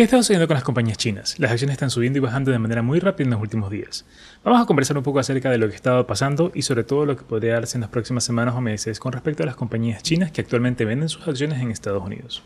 ¿Qué 0.00 0.04
está 0.04 0.16
sucediendo 0.16 0.48
con 0.48 0.54
las 0.54 0.64
compañías 0.64 0.96
chinas? 0.96 1.38
Las 1.38 1.50
acciones 1.50 1.74
están 1.74 1.90
subiendo 1.90 2.16
y 2.16 2.22
bajando 2.22 2.50
de 2.50 2.58
manera 2.58 2.80
muy 2.80 3.00
rápida 3.00 3.26
en 3.26 3.32
los 3.32 3.40
últimos 3.42 3.70
días. 3.70 4.06
Vamos 4.42 4.62
a 4.62 4.64
conversar 4.64 4.96
un 4.96 5.02
poco 5.02 5.18
acerca 5.18 5.50
de 5.50 5.58
lo 5.58 5.68
que 5.68 5.74
está 5.74 6.06
pasando 6.06 6.52
y 6.54 6.62
sobre 6.62 6.84
todo 6.84 7.04
lo 7.04 7.18
que 7.18 7.24
podría 7.24 7.52
darse 7.52 7.76
en 7.76 7.82
las 7.82 7.90
próximas 7.90 8.24
semanas 8.24 8.54
o 8.54 8.62
meses 8.62 8.98
con 8.98 9.12
respecto 9.12 9.42
a 9.42 9.46
las 9.46 9.56
compañías 9.56 10.02
chinas 10.02 10.32
que 10.32 10.40
actualmente 10.40 10.86
venden 10.86 11.10
sus 11.10 11.28
acciones 11.28 11.60
en 11.60 11.70
Estados 11.70 12.02
Unidos. 12.02 12.42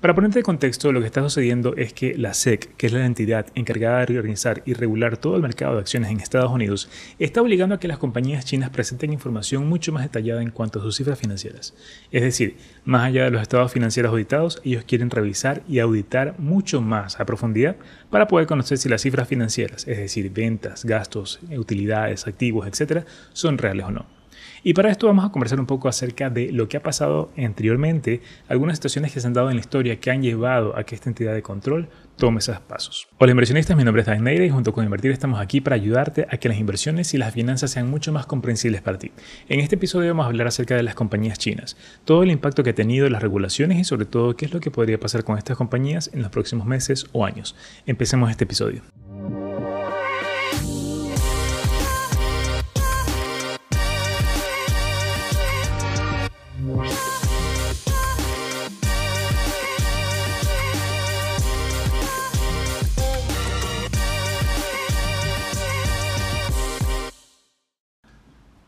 Para 0.00 0.14
ponerte 0.14 0.38
de 0.38 0.44
contexto, 0.44 0.92
lo 0.92 1.00
que 1.00 1.06
está 1.06 1.20
sucediendo 1.20 1.76
es 1.76 1.92
que 1.92 2.16
la 2.16 2.32
SEC, 2.32 2.74
que 2.78 2.86
es 2.86 2.92
la 2.94 3.04
entidad 3.04 3.48
encargada 3.54 3.98
de 3.98 4.06
reorganizar 4.06 4.62
y 4.64 4.72
regular 4.72 5.18
todo 5.18 5.36
el 5.36 5.42
mercado 5.42 5.74
de 5.74 5.80
acciones 5.80 6.10
en 6.10 6.20
Estados 6.20 6.50
Unidos, 6.50 6.88
está 7.18 7.42
obligando 7.42 7.74
a 7.74 7.80
que 7.80 7.86
las 7.86 7.98
compañías 7.98 8.46
chinas 8.46 8.70
presenten 8.70 9.12
información 9.12 9.68
mucho 9.68 9.92
más 9.92 10.02
detallada 10.04 10.40
en 10.40 10.52
cuanto 10.52 10.78
a 10.78 10.82
sus 10.82 10.96
cifras 10.96 11.18
financieras. 11.18 11.74
Es 12.10 12.22
decir, 12.22 12.56
más 12.86 13.02
allá 13.02 13.24
de 13.24 13.30
los 13.30 13.42
estados 13.42 13.72
financieros 13.72 14.10
auditados, 14.10 14.62
ellos 14.64 14.84
quieren 14.84 15.10
revisar 15.10 15.62
y 15.68 15.80
auditar 15.80 16.34
mucho 16.38 16.80
más 16.80 17.20
a 17.20 17.26
profundidad 17.26 17.76
para 18.08 18.26
poder 18.26 18.46
conocer 18.46 18.78
si 18.78 18.88
las 18.88 19.02
cifras 19.02 19.28
financieras, 19.28 19.86
es 19.86 19.98
decir, 19.98 20.32
ventas, 20.32 20.86
gastos, 20.86 21.40
utilidades, 21.54 22.26
activos, 22.26 22.66
etc., 22.66 23.04
son 23.34 23.58
reales 23.58 23.84
o 23.84 23.90
no. 23.90 24.19
Y 24.62 24.74
para 24.74 24.90
esto 24.90 25.06
vamos 25.06 25.24
a 25.24 25.30
conversar 25.30 25.58
un 25.58 25.64
poco 25.64 25.88
acerca 25.88 26.28
de 26.28 26.52
lo 26.52 26.68
que 26.68 26.76
ha 26.76 26.82
pasado 26.82 27.30
anteriormente, 27.36 28.20
algunas 28.46 28.76
situaciones 28.76 29.12
que 29.12 29.20
se 29.20 29.26
han 29.26 29.32
dado 29.32 29.48
en 29.48 29.56
la 29.56 29.60
historia 29.60 29.98
que 29.98 30.10
han 30.10 30.22
llevado 30.22 30.76
a 30.76 30.84
que 30.84 30.94
esta 30.94 31.08
entidad 31.08 31.32
de 31.32 31.40
control 31.40 31.88
tome 32.16 32.40
esos 32.40 32.60
pasos. 32.60 33.08
Hola 33.16 33.30
inversionistas, 33.30 33.74
mi 33.74 33.84
nombre 33.84 34.02
es 34.02 34.06
Dan 34.06 34.22
Neira 34.22 34.44
y 34.44 34.50
junto 34.50 34.74
con 34.74 34.84
Invertir 34.84 35.12
estamos 35.12 35.40
aquí 35.40 35.62
para 35.62 35.76
ayudarte 35.76 36.26
a 36.30 36.36
que 36.36 36.50
las 36.50 36.58
inversiones 36.58 37.14
y 37.14 37.18
las 37.18 37.32
finanzas 37.32 37.70
sean 37.70 37.88
mucho 37.88 38.12
más 38.12 38.26
comprensibles 38.26 38.82
para 38.82 38.98
ti. 38.98 39.12
En 39.48 39.60
este 39.60 39.76
episodio 39.76 40.10
vamos 40.10 40.24
a 40.24 40.28
hablar 40.28 40.46
acerca 40.46 40.76
de 40.76 40.82
las 40.82 40.94
compañías 40.94 41.38
chinas, 41.38 41.78
todo 42.04 42.22
el 42.22 42.30
impacto 42.30 42.62
que 42.62 42.70
ha 42.70 42.74
tenido 42.74 43.08
las 43.08 43.22
regulaciones 43.22 43.78
y 43.78 43.84
sobre 43.84 44.04
todo 44.04 44.36
qué 44.36 44.44
es 44.44 44.52
lo 44.52 44.60
que 44.60 44.70
podría 44.70 45.00
pasar 45.00 45.24
con 45.24 45.38
estas 45.38 45.56
compañías 45.56 46.10
en 46.12 46.20
los 46.20 46.30
próximos 46.30 46.66
meses 46.66 47.06
o 47.12 47.24
años. 47.24 47.56
Empecemos 47.86 48.30
este 48.30 48.44
episodio. 48.44 48.82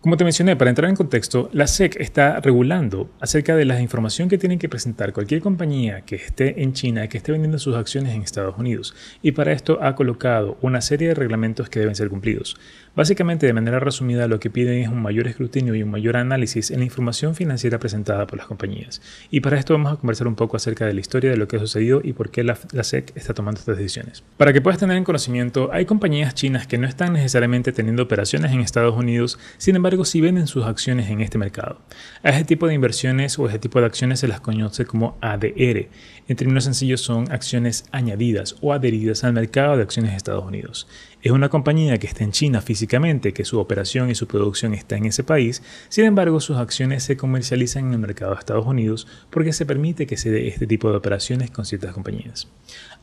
Como 0.02 0.16
te 0.16 0.24
mencioné, 0.24 0.56
para 0.56 0.68
entrar 0.68 0.90
en 0.90 0.96
contexto, 0.96 1.48
la 1.52 1.68
SEC 1.68 1.94
está 2.00 2.40
regulando 2.40 3.08
acerca 3.20 3.54
de 3.54 3.64
la 3.64 3.80
información 3.80 4.28
que 4.28 4.36
tienen 4.36 4.58
que 4.58 4.68
presentar 4.68 5.12
cualquier 5.12 5.40
compañía 5.40 6.00
que 6.00 6.16
esté 6.16 6.60
en 6.60 6.72
China, 6.72 7.06
que 7.06 7.18
esté 7.18 7.30
vendiendo 7.30 7.60
sus 7.60 7.76
acciones 7.76 8.12
en 8.12 8.22
Estados 8.22 8.58
Unidos. 8.58 8.96
Y 9.22 9.30
para 9.30 9.52
esto 9.52 9.78
ha 9.80 9.94
colocado 9.94 10.58
una 10.60 10.80
serie 10.80 11.06
de 11.06 11.14
reglamentos 11.14 11.68
que 11.68 11.78
deben 11.78 11.94
ser 11.94 12.08
cumplidos. 12.08 12.56
Básicamente, 12.96 13.46
de 13.46 13.52
manera 13.52 13.78
resumida, 13.78 14.26
lo 14.26 14.40
que 14.40 14.50
piden 14.50 14.82
es 14.82 14.88
un 14.88 15.00
mayor 15.00 15.28
escrutinio 15.28 15.76
y 15.76 15.84
un 15.84 15.90
mayor 15.92 16.16
análisis 16.16 16.72
en 16.72 16.80
la 16.80 16.84
información 16.84 17.36
financiera 17.36 17.78
presentada 17.78 18.26
por 18.26 18.38
las 18.38 18.48
compañías. 18.48 19.00
Y 19.30 19.38
para 19.38 19.56
esto 19.56 19.72
vamos 19.72 19.92
a 19.92 19.96
conversar 19.96 20.26
un 20.26 20.34
poco 20.34 20.56
acerca 20.56 20.84
de 20.84 20.94
la 20.94 21.00
historia 21.00 21.30
de 21.30 21.36
lo 21.36 21.46
que 21.46 21.56
ha 21.56 21.60
sucedido 21.60 22.00
y 22.02 22.12
por 22.12 22.30
qué 22.30 22.42
la, 22.42 22.56
SEC 22.56 23.12
está 23.14 23.34
tomando 23.34 23.60
estas 23.60 23.78
decisiones. 23.78 24.24
Para 24.36 24.52
que 24.52 24.60
puedas 24.60 24.80
tener 24.80 24.96
en 24.96 25.04
conocimiento, 25.04 25.70
hay 25.72 25.86
compañías 25.86 26.34
chinas 26.34 26.66
que 26.66 26.76
no 26.76 26.88
están 26.88 27.12
necesariamente 27.12 27.70
teniendo 27.70 28.02
operaciones 28.02 28.50
en 28.50 28.60
Estados 28.60 28.96
Unidos, 28.96 29.38
sin 29.58 29.76
embargo, 29.76 29.91
sí 30.04 30.20
venden 30.20 30.46
sus 30.46 30.64
acciones 30.64 31.10
en 31.10 31.20
este 31.20 31.38
mercado. 31.38 31.78
A 32.22 32.30
ese 32.30 32.44
tipo 32.44 32.66
de 32.66 32.74
inversiones 32.74 33.38
o 33.38 33.46
ese 33.46 33.58
tipo 33.58 33.78
de 33.78 33.86
acciones 33.86 34.20
se 34.20 34.28
las 34.28 34.40
conoce 34.40 34.86
como 34.86 35.16
ADR. 35.20 35.88
En 36.28 36.36
términos 36.36 36.64
sencillos, 36.64 37.00
son 37.00 37.30
acciones 37.30 37.84
añadidas 37.92 38.56
o 38.60 38.72
adheridas 38.72 39.22
al 39.24 39.34
mercado 39.34 39.76
de 39.76 39.82
acciones 39.82 40.12
de 40.12 40.16
Estados 40.16 40.44
Unidos. 40.44 40.88
Es 41.22 41.30
una 41.30 41.48
compañía 41.48 41.98
que 41.98 42.08
está 42.08 42.24
en 42.24 42.32
China 42.32 42.60
físicamente, 42.60 43.32
que 43.32 43.44
su 43.44 43.60
operación 43.60 44.10
y 44.10 44.16
su 44.16 44.26
producción 44.26 44.74
está 44.74 44.96
en 44.96 45.06
ese 45.06 45.22
país, 45.22 45.62
sin 45.88 46.04
embargo 46.04 46.40
sus 46.40 46.56
acciones 46.56 47.04
se 47.04 47.16
comercializan 47.16 47.86
en 47.86 47.92
el 47.92 47.98
mercado 48.00 48.32
de 48.32 48.40
Estados 48.40 48.66
Unidos 48.66 49.06
porque 49.30 49.52
se 49.52 49.64
permite 49.64 50.08
que 50.08 50.16
se 50.16 50.32
dé 50.32 50.48
este 50.48 50.66
tipo 50.66 50.90
de 50.90 50.96
operaciones 50.96 51.52
con 51.52 51.64
ciertas 51.64 51.94
compañías. 51.94 52.48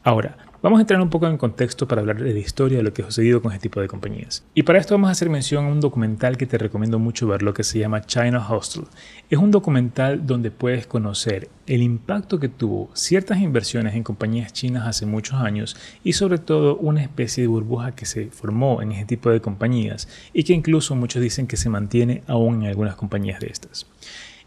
Ahora, 0.03 0.37
vamos 0.61 0.79
a 0.79 0.81
entrar 0.81 1.01
un 1.01 1.09
poco 1.09 1.27
en 1.27 1.37
contexto 1.37 1.87
para 1.87 1.99
hablar 1.99 2.21
de 2.21 2.33
la 2.33 2.39
historia 2.39 2.77
de 2.77 2.83
lo 2.83 2.93
que 2.93 3.01
ha 3.01 3.05
sucedido 3.05 3.41
con 3.41 3.51
este 3.51 3.63
tipo 3.63 3.81
de 3.81 3.87
compañías. 3.87 4.45
Y 4.53 4.63
para 4.63 4.79
esto 4.79 4.93
vamos 4.93 5.09
a 5.09 5.11
hacer 5.11 5.29
mención 5.29 5.65
a 5.65 5.69
un 5.69 5.81
documental 5.81 6.37
que 6.37 6.45
te 6.45 6.57
recomiendo 6.57 6.99
mucho 6.99 7.27
ver, 7.27 7.41
lo 7.41 7.53
que 7.53 7.63
se 7.63 7.79
llama 7.79 8.01
China 8.01 8.45
Hostel. 8.49 8.85
Es 9.29 9.39
un 9.39 9.51
documental 9.51 10.25
donde 10.25 10.51
puedes 10.51 10.87
conocer 10.87 11.49
el 11.67 11.83
impacto 11.83 12.39
que 12.39 12.47
tuvo 12.47 12.89
ciertas 12.93 13.39
inversiones 13.39 13.93
en 13.93 14.03
compañías 14.03 14.53
chinas 14.53 14.87
hace 14.87 15.05
muchos 15.05 15.35
años 15.35 15.75
y 16.03 16.13
sobre 16.13 16.37
todo 16.37 16.77
una 16.77 17.01
especie 17.01 17.43
de 17.43 17.47
burbuja 17.47 17.93
que 17.93 18.05
se 18.09 18.27
formó 18.27 18.81
en 18.81 18.91
ese 18.91 19.05
tipo 19.05 19.29
de 19.29 19.41
compañías 19.41 20.07
y 20.33 20.43
que 20.43 20.53
incluso 20.53 20.95
muchos 20.95 21.21
dicen 21.21 21.47
que 21.47 21.57
se 21.57 21.69
mantiene 21.69 22.23
aún 22.27 22.63
en 22.63 22.69
algunas 22.69 22.95
compañías 22.95 23.39
de 23.39 23.47
estas. 23.47 23.87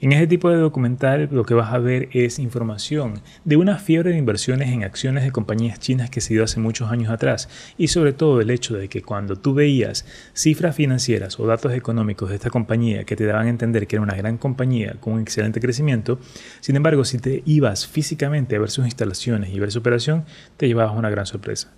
En 0.03 0.11
este 0.11 0.27
tipo 0.27 0.51
de 0.51 0.57
documental 0.57 1.29
lo 1.31 1.45
que 1.45 1.55
vas 1.55 1.73
a 1.73 1.79
ver 1.79 2.09
es 2.11 2.41
información 2.41 3.21
de 3.45 3.57
una 3.57 3.79
fiebre 3.79 4.11
de 4.11 4.19
inversiones 4.19 4.71
en 4.71 4.83
acciones 4.83 5.23
de 5.23 5.31
compañías 5.31 5.79
chinas 5.79 6.11
que 6.11 6.21
se 6.21 6.35
dio 6.35 6.43
hace 6.43 6.59
muchos 6.59 6.91
años 6.91 7.09
atrás 7.09 7.49
y 7.79 7.87
sobre 7.87 8.13
todo 8.13 8.41
el 8.41 8.51
hecho 8.51 8.75
de 8.75 8.89
que 8.89 9.03
cuando 9.03 9.37
tú 9.37 9.55
veías 9.55 10.05
cifras 10.35 10.75
financieras 10.75 11.39
o 11.39 11.47
datos 11.47 11.73
económicos 11.73 12.31
de 12.31 12.35
esta 12.35 12.51
compañía 12.51 13.05
que 13.05 13.15
te 13.15 13.27
daban 13.27 13.47
a 13.47 13.51
entender 13.51 13.87
que 13.87 13.95
era 13.95 14.03
una 14.03 14.17
gran 14.17 14.39
compañía 14.39 14.97
con 14.99 15.13
un 15.13 15.21
excelente 15.21 15.61
crecimiento, 15.61 16.19
sin 16.59 16.75
embargo 16.75 17.05
si 17.05 17.19
te 17.19 17.45
ibas 17.47 17.87
físicamente 17.87 18.57
a 18.57 18.59
ver 18.59 18.71
sus 18.71 18.87
instalaciones 18.87 19.51
y 19.55 19.61
ver 19.61 19.71
su 19.71 19.79
operación, 19.79 20.25
te 20.57 20.67
llevabas 20.67 20.97
una 20.97 21.11
gran 21.11 21.27
sorpresa. 21.27 21.71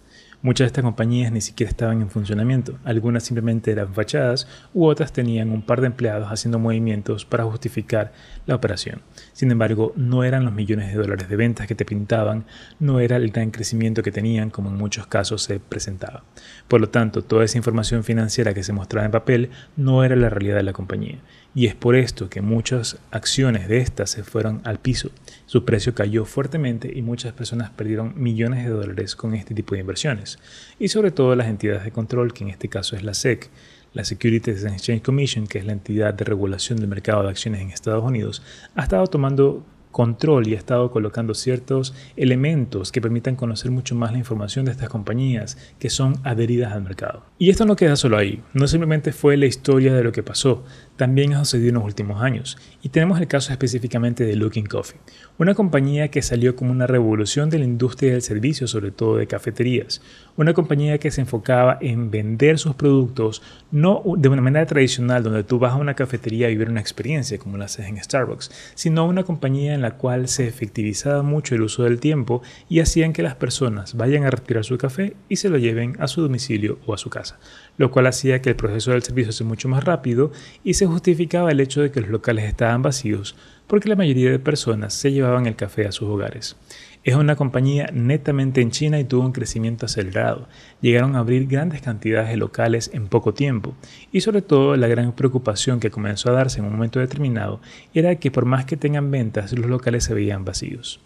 Muchas 0.45 0.67
de 0.67 0.67
estas 0.67 0.85
compañías 0.85 1.33
ni 1.33 1.41
siquiera 1.41 1.71
estaban 1.71 2.03
en 2.03 2.11
funcionamiento, 2.11 2.79
algunas 2.85 3.23
simplemente 3.23 3.71
eran 3.71 3.95
fachadas 3.95 4.47
u 4.75 4.85
otras 4.85 5.11
tenían 5.11 5.51
un 5.51 5.63
par 5.63 5.81
de 5.81 5.87
empleados 5.87 6.29
haciendo 6.31 6.59
movimientos 6.59 7.25
para 7.25 7.45
justificar 7.45 8.13
la 8.45 8.55
operación. 8.55 9.01
Sin 9.33 9.51
embargo, 9.51 9.95
no 9.97 10.23
eran 10.23 10.45
los 10.45 10.53
millones 10.53 10.89
de 10.89 11.01
dólares 11.01 11.31
de 11.31 11.37
ventas 11.37 11.67
que 11.67 11.75
te 11.75 11.87
pintaban, 11.87 12.45
no 12.79 13.01
era 13.01 13.17
el 13.17 13.31
gran 13.31 13.53
crecimiento 13.53 14.03
que 14.03 14.13
tenían 14.13 14.51
como 14.51 14.69
en 14.69 14.77
muchos 14.77 15.07
casos 15.07 15.43
se 15.43 15.61
presentaba. 15.61 16.25
Por 16.69 16.83
lo 16.83 16.91
tanto, 16.91 17.25
toda 17.25 17.47
esa 17.47 17.57
información 17.57 18.05
financiera 18.05 18.53
que 18.53 18.65
se 18.65 18.75
mostraba 18.75 19.07
en 19.07 19.13
papel 19.13 19.49
no 19.79 20.05
era 20.05 20.15
la 20.15 20.29
realidad 20.29 20.57
de 20.57 20.63
la 20.65 20.75
compañía. 20.75 21.21
Y 21.55 21.67
es 21.67 21.75
por 21.77 21.95
esto 21.95 22.29
que 22.29 22.41
muchas 22.41 22.99
acciones 23.13 23.69
de 23.69 23.79
estas 23.79 24.11
se 24.11 24.25
fueron 24.25 24.61
al 24.65 24.81
piso. 24.81 25.11
Su 25.47 25.65
precio 25.65 25.95
cayó 25.95 26.25
fuertemente 26.25 26.93
y 26.93 27.03
muchas 27.03 27.33
personas 27.33 27.71
perdieron 27.71 28.13
millones 28.17 28.65
de 28.65 28.71
dólares 28.71 29.15
con 29.15 29.35
este 29.35 29.55
tipo 29.55 29.75
de 29.75 29.83
inversiones. 29.83 30.39
Y 30.81 30.89
sobre 30.89 31.13
todo 31.13 31.37
las 31.37 31.47
entidades 31.47 31.85
de 31.85 31.93
control, 31.93 32.33
que 32.33 32.43
en 32.43 32.51
este 32.51 32.69
caso 32.69 32.97
es 32.97 33.05
la 33.05 33.15
SEC, 33.15 33.51
la 33.93 34.05
Securities 34.05 34.65
and 34.65 34.75
Exchange 34.75 35.03
Commission, 35.03 35.47
que 35.47 35.59
es 35.59 35.65
la 35.65 35.73
entidad 35.73 36.13
de 36.13 36.25
regulación 36.25 36.81
del 36.81 36.89
mercado 36.89 37.23
de 37.23 37.29
acciones 37.29 37.61
en 37.61 37.71
Estados 37.71 38.03
Unidos, 38.03 38.43
ha 38.75 38.83
estado 38.83 39.07
tomando 39.07 39.65
control 39.95 40.49
y 40.49 40.55
ha 40.57 40.59
estado 40.59 40.91
colocando 40.91 41.35
ciertos 41.35 41.95
elementos 42.17 42.91
que 42.91 43.01
permitan 43.01 43.37
conocer 43.37 43.71
mucho 43.71 43.95
más 43.95 44.11
la 44.11 44.19
información 44.19 44.65
de 44.65 44.73
estas 44.73 44.89
compañías 44.89 45.57
que 45.79 45.89
son 45.89 46.17
adheridas 46.25 46.73
al 46.73 46.83
mercado. 46.83 47.23
Y 47.39 47.49
esto 47.49 47.65
no 47.65 47.77
queda 47.77 47.95
solo 47.95 48.19
ahí, 48.19 48.43
no 48.55 48.67
simplemente 48.67 49.13
fue 49.13 49.37
la 49.37 49.47
historia 49.47 49.95
de 49.95 50.03
lo 50.03 50.11
que 50.11 50.25
pasó, 50.25 50.65
también 50.97 51.35
ha 51.35 51.45
sucedido 51.45 51.71
en 51.71 51.75
los 51.77 51.85
últimos 51.85 52.23
años. 52.23 52.57
Y 52.83 52.91
tenemos 52.91 53.21
el 53.21 53.27
caso 53.27 53.53
específicamente 53.53 54.25
de 54.25 54.37
Looking 54.37 54.67
Coffee, 54.67 55.01
una 55.39 55.55
compañía 55.55 56.09
que 56.09 56.23
salió 56.23 56.55
como 56.55 56.71
una 56.71 56.87
revolución 56.87 57.51
de 57.51 57.59
la 57.59 57.65
industria 57.65 58.13
del 58.13 58.23
servicio, 58.23 58.69
sobre 58.69 58.91
todo 58.91 59.17
de 59.17 59.27
cafeterías. 59.27 60.01
Una 60.37 60.53
compañía 60.53 60.99
que 60.99 61.11
se 61.11 61.21
enfocaba 61.21 61.79
en 61.81 62.11
vender 62.11 62.59
sus 62.59 62.75
productos 62.75 63.43
no 63.71 64.03
de 64.17 64.29
una 64.29 64.43
manera 64.43 64.67
tradicional 64.67 65.23
donde 65.23 65.45
tú 65.45 65.59
vas 65.59 65.73
a 65.73 65.77
una 65.77 65.95
cafetería 65.95 66.47
a 66.47 66.51
vivir 66.51 66.69
una 66.69 66.81
experiencia 66.81 67.39
como 67.39 67.57
la 67.57 67.65
haces 67.67 67.87
en 67.87 68.03
Starbucks, 68.03 68.51
sino 68.75 69.07
una 69.07 69.25
compañía 69.25 69.75
en 69.75 69.83
la 69.83 69.97
cual 69.97 70.29
se 70.29 70.47
efectivizaba 70.47 71.23
mucho 71.23 71.55
el 71.55 71.63
uso 71.63 71.85
del 71.85 72.01
tiempo 72.01 72.43
y 72.69 72.81
hacían 72.81 73.13
que 73.13 73.23
las 73.23 73.35
personas 73.35 73.97
vayan 73.97 74.25
a 74.25 74.31
retirar 74.31 74.65
su 74.65 74.79
café 74.79 75.17
y 75.29 75.37
se 75.37 75.49
lo 75.49 75.59
lleven 75.59 75.97
a 75.99 76.09
su 76.09 76.23
domicilio 76.23 76.79
o 76.87 76.95
a 76.95 76.99
su 76.99 77.11
casa, 77.11 77.39
lo 77.77 77.91
cual 77.91 78.07
hacía 78.07 78.43
que 78.43 78.51
el 78.51 78.57
proceso 78.57 78.93
del 78.93 79.03
servicio 79.03 79.33
sea 79.33 79.47
mucho 79.47 79.69
más 79.69 79.85
rápido 79.85 80.33
y 80.63 80.75
se 80.75 80.84
justificaba 80.87 81.51
el 81.51 81.61
hecho 81.61 81.83
de 81.83 81.91
que 81.91 82.01
los 82.01 82.11
locales 82.11 82.45
estaban 82.45 82.83
vacíos 82.83 83.37
porque 83.67 83.89
la 83.89 83.97
mayoría 83.97 84.31
de 84.31 84.39
personas 84.39 84.95
se 84.95 85.13
llevaban 85.13 85.47
el 85.47 85.57
café 85.57 85.87
a 85.87 85.93
sus 85.93 86.09
hogares. 86.09 86.57
Es 87.03 87.15
una 87.17 87.37
compañía 87.37 87.91
netamente 87.93 88.63
en 88.63 88.71
China 88.71 88.99
y 88.99 89.05
tuvo 89.05 89.27
un 89.27 89.33
crecimiento 89.33 89.85
acelerado. 89.85 90.49
Llegaron 90.81 91.17
a 91.17 91.19
abrir 91.19 91.47
grandes 91.47 91.83
cantidades 91.83 92.31
de 92.31 92.39
locales 92.39 92.91
en 92.95 93.09
poco 93.09 93.35
tiempo. 93.35 93.75
Y 94.11 94.23
sobre 94.23 94.41
todo 94.41 94.75
la 94.77 94.89
gran 94.89 95.13
preocupación 95.13 95.81
que 95.81 95.91
comenzó 95.91 96.31
a 96.31 96.33
darse 96.33 96.61
en 96.61 96.65
un 96.65 96.73
momento 96.73 97.01
determinado 97.01 97.61
era 97.93 98.15
que 98.17 98.31
por 98.31 98.47
más 98.47 98.65
que 98.65 98.79
tengan 98.79 99.11
ventas, 99.11 99.53
los 99.53 99.67
locales 99.67 100.05
se 100.05 100.15
veían 100.15 100.47
vacíos. 100.47 101.01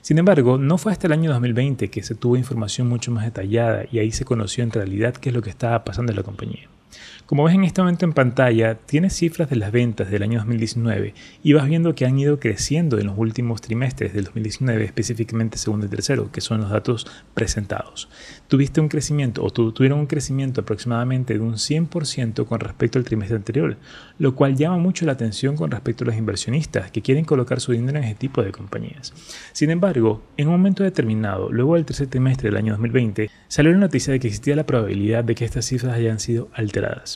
Sin 0.00 0.18
embargo, 0.18 0.56
no 0.56 0.78
fue 0.78 0.90
hasta 0.90 1.06
el 1.06 1.12
año 1.12 1.30
2020 1.30 1.90
que 1.90 2.02
se 2.02 2.14
tuvo 2.14 2.36
información 2.36 2.88
mucho 2.88 3.12
más 3.12 3.24
detallada 3.24 3.84
y 3.92 3.98
ahí 3.98 4.10
se 4.10 4.24
conoció 4.24 4.64
en 4.64 4.70
realidad 4.70 5.14
qué 5.14 5.28
es 5.28 5.34
lo 5.34 5.42
que 5.42 5.50
estaba 5.50 5.84
pasando 5.84 6.12
en 6.12 6.16
la 6.16 6.22
compañía. 6.22 6.68
Como 7.26 7.44
ves 7.44 7.54
en 7.54 7.64
este 7.64 7.80
momento 7.80 8.04
en 8.04 8.12
pantalla, 8.12 8.74
tienes 8.74 9.14
cifras 9.14 9.48
de 9.48 9.56
las 9.56 9.72
ventas 9.72 10.10
del 10.10 10.22
año 10.22 10.38
2019 10.40 11.14
y 11.42 11.52
vas 11.52 11.68
viendo 11.68 11.94
que 11.94 12.04
han 12.04 12.18
ido 12.18 12.40
creciendo 12.40 12.98
en 12.98 13.06
los 13.06 13.16
últimos 13.16 13.60
trimestres 13.60 14.12
del 14.12 14.24
2019, 14.24 14.84
específicamente 14.84 15.56
segundo 15.56 15.86
y 15.86 15.88
tercero, 15.88 16.30
que 16.32 16.40
son 16.40 16.60
los 16.60 16.70
datos 16.70 17.06
presentados. 17.32 18.08
Tuviste 18.48 18.80
un 18.80 18.88
crecimiento 18.88 19.42
o 19.44 19.50
tuvieron 19.50 20.00
un 20.00 20.06
crecimiento 20.06 20.60
aproximadamente 20.60 21.34
de 21.34 21.40
un 21.40 21.54
100% 21.54 22.44
con 22.44 22.60
respecto 22.60 22.98
al 22.98 23.04
trimestre 23.04 23.36
anterior, 23.36 23.76
lo 24.18 24.34
cual 24.34 24.56
llama 24.56 24.78
mucho 24.78 25.06
la 25.06 25.12
atención 25.12 25.56
con 25.56 25.70
respecto 25.70 26.04
a 26.04 26.08
los 26.08 26.16
inversionistas 26.16 26.90
que 26.90 27.02
quieren 27.02 27.24
colocar 27.24 27.60
su 27.60 27.72
dinero 27.72 27.98
en 27.98 28.04
este 28.04 28.16
tipo 28.16 28.42
de 28.42 28.52
compañías. 28.52 29.14
Sin 29.52 29.70
embargo, 29.70 30.22
en 30.36 30.48
un 30.48 30.54
momento 30.54 30.82
determinado, 30.82 31.50
luego 31.50 31.76
del 31.76 31.84
tercer 31.84 32.08
trimestre 32.08 32.50
del 32.50 32.58
año 32.58 32.72
2020, 32.72 33.30
salió 33.48 33.72
la 33.72 33.78
noticia 33.78 34.12
de 34.12 34.20
que 34.20 34.26
existía 34.26 34.56
la 34.56 34.66
probabilidad 34.66 35.24
de 35.24 35.34
que 35.34 35.44
estas 35.44 35.64
cifras 35.66 35.94
hayan 35.94 36.18
sido 36.18 36.48
alteradas. 36.54 37.11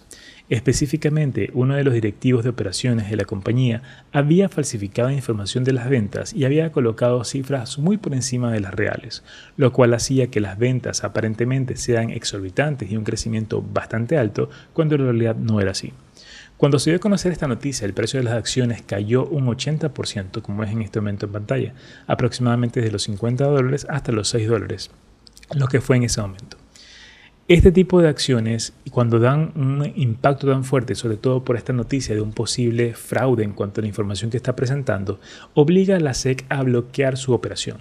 Específicamente, 0.49 1.51
uno 1.55 1.75
de 1.75 1.83
los 1.83 1.93
directivos 1.93 2.45
de 2.45 2.51
operaciones 2.51 3.11
de 3.11 3.17
la 3.17 3.25
compañía 3.25 3.83
había 4.13 4.49
falsificado 4.49 5.11
información 5.11 5.65
de 5.65 5.73
las 5.73 5.89
ventas 5.89 6.33
y 6.33 6.45
había 6.45 6.71
colocado 6.71 7.25
cifras 7.25 7.79
muy 7.79 7.97
por 7.97 8.15
encima 8.15 8.53
de 8.53 8.61
las 8.61 8.73
reales, 8.73 9.25
lo 9.57 9.73
cual 9.73 9.93
hacía 9.93 10.29
que 10.29 10.41
las 10.41 10.57
ventas 10.57 11.03
aparentemente 11.03 11.77
sean 11.77 12.11
exorbitantes 12.11 12.91
y 12.91 12.97
un 12.97 13.03
crecimiento 13.03 13.61
bastante 13.61 14.19
alto, 14.19 14.49
cuando 14.73 14.95
en 14.95 15.03
realidad 15.03 15.35
no 15.35 15.61
era 15.61 15.73
así. 15.73 15.93
Cuando 16.57 16.79
se 16.79 16.91
dio 16.91 16.97
a 16.97 17.01
conocer 17.01 17.33
esta 17.33 17.49
noticia, 17.49 17.85
el 17.85 17.93
precio 17.93 18.19
de 18.19 18.25
las 18.25 18.35
acciones 18.35 18.83
cayó 18.83 19.27
un 19.27 19.47
80%, 19.47 20.43
como 20.43 20.63
es 20.63 20.71
en 20.71 20.81
este 20.81 21.01
momento 21.01 21.27
en 21.27 21.33
pantalla, 21.33 21.75
aproximadamente 22.07 22.81
desde 22.81 22.93
los 22.93 23.03
50 23.03 23.45
dólares 23.45 23.87
hasta 23.91 24.13
los 24.13 24.29
6 24.29 24.49
dólares, 24.49 24.91
lo 25.55 25.67
que 25.67 25.81
fue 25.81 25.97
en 25.97 26.05
ese 26.05 26.23
momento. 26.23 26.57
Este 27.49 27.71
tipo 27.71 28.03
de 28.03 28.09
acciones, 28.09 28.73
cuando 28.91 29.21
dan 29.21 29.53
un 29.55 29.93
impacto 29.95 30.49
tan 30.49 30.65
fuerte, 30.65 30.97
sobre 30.97 31.17
todo 31.17 31.45
por 31.45 31.55
esta 31.55 31.73
noticia 31.73 32.13
de 32.13 32.21
un 32.21 32.33
posible 32.33 32.95
fraude 32.95 33.45
en 33.45 33.53
cuanto 33.53 33.81
a 33.81 33.83
la 33.83 33.87
información 33.87 34.33
que 34.33 34.37
está 34.37 34.57
presentando, 34.57 35.21
obliga 35.55 35.95
a 35.95 36.01
la 36.01 36.13
SEC 36.13 36.45
a 36.49 36.65
bloquear 36.65 37.17
su 37.17 37.33
operación. 37.33 37.77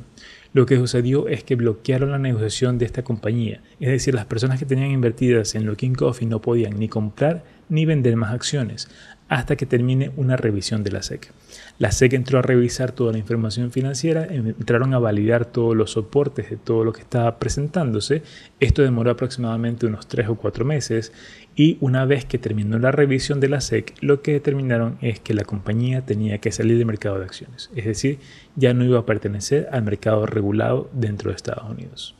Lo 0.53 0.67
que 0.67 0.77
sucedió 0.77 1.27
es 1.27 1.43
que 1.43 1.55
bloquearon 1.55 2.11
la 2.11 2.19
negociación 2.19 2.77
de 2.77 2.85
esta 2.85 3.03
compañía, 3.03 3.63
es 3.79 3.89
decir, 3.89 4.13
las 4.13 4.27
personas 4.27 4.59
que 4.59 4.67
tenían 4.67 4.91
invertidas 4.91 5.55
en 5.55 5.65
Looking 5.65 5.95
Coffee 5.95 6.27
no 6.27 6.43
podían 6.43 6.77
ni 6.77 6.87
comprar 6.87 7.43
ni 7.67 7.85
vender 7.85 8.15
más 8.17 8.35
acciones 8.35 8.87
hasta 9.27 9.55
que 9.55 9.65
termine 9.65 10.11
una 10.17 10.37
revisión 10.37 10.83
de 10.83 10.91
la 10.91 11.01
SEC. 11.01 11.31
La 11.79 11.91
SEC 11.91 12.13
entró 12.13 12.39
a 12.39 12.41
revisar 12.41 12.91
toda 12.91 13.11
la 13.11 13.17
información 13.17 13.71
financiera, 13.71 14.25
entraron 14.25 14.93
a 14.93 14.99
validar 14.99 15.45
todos 15.45 15.75
los 15.75 15.91
soportes 15.91 16.49
de 16.49 16.57
todo 16.57 16.83
lo 16.83 16.93
que 16.93 17.01
estaba 17.01 17.39
presentándose. 17.39 18.21
Esto 18.59 18.81
demoró 18.81 19.11
aproximadamente 19.11 19.85
unos 19.85 20.07
3 20.07 20.29
o 20.29 20.35
4 20.35 20.63
meses 20.63 21.11
y 21.55 21.77
una 21.81 22.05
vez 22.05 22.25
que 22.25 22.37
terminó 22.37 22.77
la 22.77 22.91
revisión 22.91 23.39
de 23.39 23.49
la 23.49 23.61
SEC, 23.61 23.95
lo 24.01 24.21
que 24.21 24.33
determinaron 24.33 24.97
es 25.01 25.19
que 25.19 25.33
la 25.33 25.43
compañía 25.43 26.05
tenía 26.05 26.37
que 26.39 26.51
salir 26.51 26.77
del 26.77 26.85
mercado 26.85 27.17
de 27.17 27.25
acciones, 27.25 27.71
es 27.75 27.85
decir, 27.85 28.19
ya 28.55 28.73
no 28.73 28.83
iba 28.83 28.99
a 28.99 29.05
pertenecer 29.05 29.67
al 29.71 29.83
mercado 29.83 30.25
regulado 30.25 30.89
dentro 30.93 31.31
de 31.31 31.35
Estados 31.35 31.69
Unidos. 31.69 32.15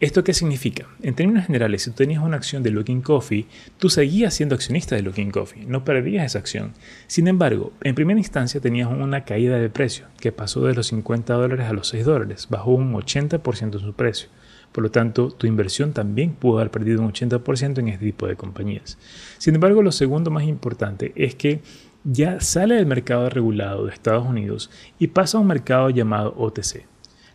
¿Esto 0.00 0.24
qué 0.24 0.32
significa? 0.32 0.86
En 1.02 1.14
términos 1.14 1.44
generales, 1.44 1.82
si 1.82 1.90
tú 1.90 1.96
tenías 1.96 2.24
una 2.24 2.38
acción 2.38 2.62
de 2.62 2.70
Looking 2.70 3.02
Coffee, 3.02 3.44
tú 3.76 3.90
seguías 3.90 4.32
siendo 4.32 4.54
accionista 4.54 4.96
de 4.96 5.02
Looking 5.02 5.30
Coffee, 5.30 5.66
no 5.66 5.84
perdías 5.84 6.24
esa 6.24 6.38
acción. 6.38 6.72
Sin 7.06 7.28
embargo, 7.28 7.74
en 7.82 7.94
primera 7.94 8.18
instancia 8.18 8.62
tenías 8.62 8.88
una 8.90 9.26
caída 9.26 9.58
de 9.58 9.68
precio 9.68 10.06
que 10.18 10.32
pasó 10.32 10.62
de 10.62 10.74
los 10.74 10.86
50 10.86 11.34
dólares 11.34 11.66
a 11.66 11.74
los 11.74 11.88
6 11.88 12.06
dólares, 12.06 12.46
bajó 12.48 12.70
un 12.70 12.94
80% 12.94 13.74
en 13.74 13.78
su 13.78 13.92
precio. 13.92 14.30
Por 14.72 14.84
lo 14.84 14.90
tanto, 14.90 15.32
tu 15.32 15.46
inversión 15.46 15.92
también 15.92 16.32
pudo 16.32 16.60
haber 16.60 16.70
perdido 16.70 17.02
un 17.02 17.12
80% 17.12 17.80
en 17.80 17.88
este 17.88 18.06
tipo 18.06 18.26
de 18.26 18.36
compañías. 18.36 18.96
Sin 19.36 19.54
embargo, 19.54 19.82
lo 19.82 19.92
segundo 19.92 20.30
más 20.30 20.44
importante 20.44 21.12
es 21.14 21.34
que 21.34 21.60
ya 22.04 22.40
sale 22.40 22.76
del 22.76 22.86
mercado 22.86 23.28
regulado 23.28 23.84
de 23.84 23.92
Estados 23.92 24.26
Unidos 24.26 24.70
y 24.98 25.08
pasa 25.08 25.36
a 25.36 25.42
un 25.42 25.48
mercado 25.48 25.90
llamado 25.90 26.34
OTC. 26.38 26.86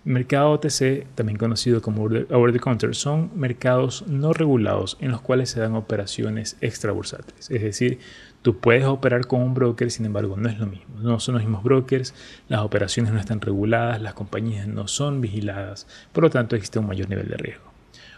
Mercado 0.05 0.51
OTC, 0.51 1.07
también 1.15 1.39
conocido 1.39 1.81
como 1.81 2.03
over 2.03 2.53
the 2.53 2.59
counter, 2.59 2.93
son 2.93 3.31
mercados 3.35 4.05
no 4.07 4.33
regulados 4.33 4.97
en 5.01 5.09
los 5.09 5.19
cuales 5.19 5.49
se 5.49 5.59
dan 5.59 5.73
operaciones 5.73 6.57
extrabursátiles. 6.61 7.49
Es 7.49 7.63
decir, 7.63 7.97
tú 8.43 8.59
puedes 8.59 8.85
operar 8.85 9.25
con 9.25 9.41
un 9.41 9.55
broker, 9.55 9.89
sin 9.89 10.05
embargo, 10.05 10.37
no 10.37 10.47
es 10.47 10.59
lo 10.59 10.67
mismo. 10.67 10.99
No 11.01 11.19
son 11.19 11.33
los 11.33 11.43
mismos 11.43 11.63
brokers, 11.63 12.13
las 12.47 12.61
operaciones 12.61 13.13
no 13.13 13.19
están 13.19 13.41
reguladas, 13.41 13.99
las 13.99 14.13
compañías 14.13 14.67
no 14.67 14.87
son 14.87 15.21
vigiladas, 15.21 15.87
por 16.13 16.23
lo 16.23 16.29
tanto 16.29 16.55
existe 16.55 16.77
un 16.77 16.85
mayor 16.85 17.09
nivel 17.09 17.27
de 17.27 17.37
riesgo. 17.37 17.74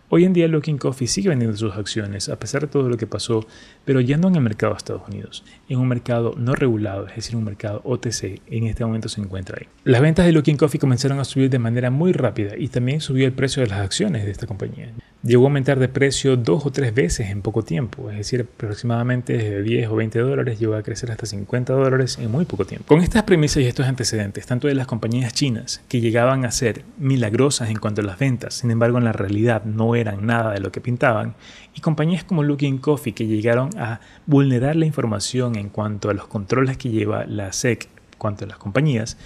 Hoy 0.10 0.24
en 0.24 0.32
día 0.32 0.48
Looking 0.48 0.78
Coffee 0.78 1.06
sigue 1.06 1.28
vendiendo 1.28 1.58
sus 1.58 1.76
acciones 1.76 2.30
a 2.30 2.40
pesar 2.40 2.62
de 2.62 2.68
todo 2.68 2.88
lo 2.88 2.96
que 2.96 3.08
pasó, 3.08 3.46
pero 3.84 4.00
ya 4.00 4.16
no 4.16 4.30
en 4.30 4.36
el 4.36 4.42
mercado 4.42 4.72
de 4.72 4.78
Estados 4.78 5.02
Unidos, 5.10 5.44
en 5.68 5.80
un 5.80 5.88
mercado 5.90 6.34
no 6.38 6.56
regulado, 6.56 7.08
es 7.08 7.16
decir, 7.16 7.36
un 7.36 7.44
mercado 7.44 7.82
OTC, 7.84 8.40
en 8.48 8.68
este 8.68 8.86
momento 8.86 9.10
se 9.10 9.20
encuentra 9.20 9.58
ahí. 9.60 9.68
Las 9.84 10.02
ventas 10.02 10.26
de 10.26 10.32
Looking 10.32 10.56
Coffee 10.56 10.80
comenzaron 10.80 11.20
a 11.20 11.26
subir 11.26 11.50
de 11.50 11.60
manera 11.60 11.92
muy 11.92 12.14
rápida 12.14 12.56
y 12.58 12.70
también 12.70 13.02
subió 13.02 13.26
el 13.26 13.34
precio 13.34 13.62
de 13.62 13.68
las 13.68 13.82
acciones 13.82 14.24
de 14.24 14.32
esta 14.32 14.48
compañía 14.48 14.94
llegó 15.24 15.44
a 15.46 15.48
aumentar 15.48 15.80
de 15.80 15.88
precio 15.88 16.38
dos 16.38 16.66
o 16.66 16.72
tres 16.72 16.94
veces 16.94 17.30
en 17.30 17.42
poco 17.42 17.64
tiempo, 17.64 18.10
es 18.10 18.18
decir, 18.18 18.42
aproximadamente 18.42 19.34
desde 19.34 19.64
10 19.64 19.90
o 19.90 19.96
20 19.96 20.20
dólares 20.20 20.60
llegó 20.60 20.76
a 20.76 20.84
crecer 20.84 21.12
hasta 21.12 21.26
50 21.26 21.74
dólares 21.74 22.18
en 22.20 22.32
muy 22.32 22.46
poco 22.46 22.66
tiempo. 22.66 22.86
Con 22.88 23.02
estas 23.02 23.24
premisas 23.24 23.64
y 23.64 23.66
estos 23.66 23.86
antecedentes, 23.86 24.46
tanto 24.46 24.68
de 24.68 24.76
las 24.76 24.88
compañías 24.88 25.34
chinas, 25.34 25.82
que 25.88 26.02
llegaban 26.02 26.46
a 26.46 26.52
ser 26.52 26.84
milagrosas 26.98 27.70
en 27.70 27.78
cuanto 27.78 28.02
a 28.02 28.06
las 28.06 28.20
ventas, 28.20 28.54
sin 28.54 28.72
embargo 28.72 28.98
en 28.98 29.06
la 29.06 29.14
realidad 29.14 29.64
no 29.66 29.96
eran 29.96 30.26
nada 30.26 30.54
de 30.54 30.60
lo 30.60 30.72
que 30.72 30.82
pintaban, 30.82 31.36
y 31.74 31.82
compañías 31.82 32.24
como 32.24 32.44
Looking 32.44 32.78
Coffee 32.78 33.14
que 33.14 33.28
llegaron 33.28 33.70
a 33.78 34.00
vulnerar 34.26 34.76
la 34.76 34.86
información 34.86 35.56
en 35.56 35.70
cuanto 35.70 36.10
a 36.10 36.14
los 36.14 36.28
controles 36.28 36.78
que 36.78 36.90
lleva 36.90 37.26
la 37.26 37.54
SEC 37.54 37.84
en 37.84 38.18
cuanto 38.18 38.46
a 38.46 38.48
las 38.48 38.58
compañías, 38.58 39.18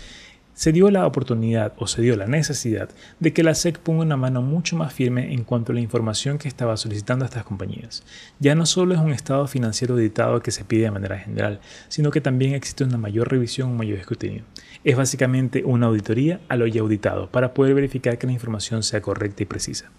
se 0.62 0.72
dio 0.72 0.92
la 0.92 1.08
oportunidad 1.08 1.74
o 1.78 1.88
se 1.88 2.04
dio 2.04 2.16
la 2.16 2.28
necesidad 2.28 2.88
de 3.19 3.34
que 3.34 3.42
la 3.42 3.56
SEC 3.56 3.80
ponga 3.80 4.04
una 4.04 4.16
mano 4.16 4.44
mucho 4.44 4.75
más 4.75 4.94
firme 4.94 5.34
en 5.34 5.44
cuanto 5.44 5.72
a 5.72 5.75
la 5.75 5.81
información 5.81 6.38
que 6.38 6.48
estaba 6.48 6.78
solicitando 6.78 7.25
a 7.25 7.30
estas 7.30 7.46
compañías. 7.46 8.04
Ya 8.38 8.54
no 8.54 8.68
solo 8.68 8.94
es 8.94 9.00
un 9.00 9.12
estado 9.12 9.48
financiero 9.48 9.96
auditado 9.96 10.44
que 10.44 10.52
se 10.52 10.63
pide 10.63 10.84
de 10.84 10.92
manera 10.92 11.18
general, 11.18 11.62
sino 11.88 12.12
que 12.12 12.22
también 12.22 12.54
existe 12.54 12.84
una 12.84 13.00
mayor 13.00 13.31
revisión, 13.31 13.72
un 13.72 13.78
mayor 13.78 13.98
escrutinio. 13.98 14.44
Es 14.84 14.96
básicamente 14.96 15.63
una 15.66 15.88
auditoría 15.88 16.42
a 16.48 16.58
lo 16.58 16.68
ya 16.68 16.81
auditado 16.81 17.31
para 17.31 17.56
poder 17.56 17.74
verificar 17.74 18.19
que 18.19 18.28
la 18.28 18.34
información 18.34 18.84
sea 18.84 19.02
correcta 19.02 19.42
y 19.42 19.48
precisa. 19.48 19.90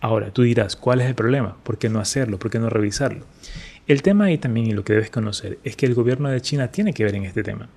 Ahora, 0.00 0.30
tú 0.30 0.40
dirás, 0.40 0.76
¿cuál 0.76 1.02
es 1.02 1.08
el 1.08 1.14
problema? 1.14 1.58
¿Por 1.62 1.76
qué 1.76 1.90
no 1.90 2.00
hacerlo? 2.00 2.38
¿Por 2.38 2.50
qué 2.50 2.58
no 2.58 2.70
revisarlo? 2.70 3.26
El 3.86 4.00
tema 4.00 4.24
ahí 4.24 4.38
también 4.38 4.66
y 4.66 4.72
lo 4.72 4.82
que 4.82 4.94
debes 4.94 5.10
conocer 5.10 5.58
es 5.62 5.76
que 5.76 5.84
el 5.84 5.92
gobierno 5.92 6.30
de 6.30 6.40
China 6.40 6.68
tiene 6.68 6.94
que 6.94 7.04
ver 7.04 7.16
en 7.16 7.26
este 7.26 7.42
tema 7.42 7.68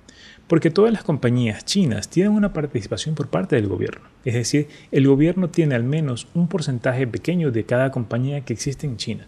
porque 0.46 0.70
todas 0.70 0.92
las 0.92 1.04
compañías 1.04 1.64
chinas 1.64 2.08
tienen 2.08 2.32
una 2.32 2.52
participación 2.52 3.14
por 3.14 3.28
parte 3.28 3.56
del 3.56 3.66
gobierno. 3.66 4.06
Es 4.24 4.34
decir, 4.34 4.68
el 4.90 5.06
gobierno 5.06 5.48
tiene 5.50 5.74
al 5.74 5.84
menos 5.84 6.28
un 6.34 6.48
porcentaje 6.48 7.06
pequeño 7.06 7.50
de 7.50 7.64
cada 7.64 7.90
compañía 7.90 8.42
que 8.42 8.52
existe 8.52 8.86
en 8.86 8.96
China. 8.96 9.26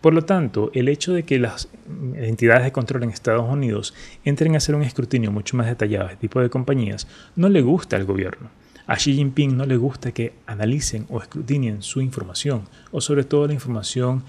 Por 0.00 0.12
lo 0.14 0.22
tanto, 0.22 0.70
el 0.74 0.88
hecho 0.88 1.12
de 1.12 1.24
que 1.24 1.38
las 1.38 1.68
entidades 2.14 2.64
de 2.64 2.72
control 2.72 3.04
en 3.04 3.10
Estados 3.10 3.48
Unidos 3.50 3.94
entren 4.24 4.54
a 4.54 4.58
hacer 4.58 4.74
un 4.74 4.82
escrutinio 4.82 5.32
mucho 5.32 5.56
más 5.56 5.66
detallado 5.66 6.06
de 6.06 6.12
este 6.12 6.28
tipo 6.28 6.40
de 6.40 6.50
compañías 6.50 7.08
no 7.34 7.48
le 7.48 7.62
gusta 7.62 7.96
al 7.96 8.04
gobierno. 8.04 8.50
A 8.86 8.96
Xi 8.96 9.14
Jinping 9.14 9.56
no 9.56 9.66
le 9.66 9.76
gusta 9.76 10.12
que 10.12 10.34
analicen 10.46 11.06
o 11.08 11.20
escrutinien 11.20 11.82
su 11.82 12.00
información 12.00 12.68
o 12.92 13.00
sobre 13.00 13.24
todo 13.24 13.48
la 13.48 13.54
información 13.54 14.22